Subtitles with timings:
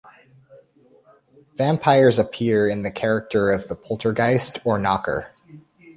[1.57, 5.27] Vampires appear in the character of the poltergeist or knocker.